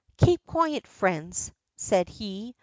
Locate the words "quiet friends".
0.47-1.51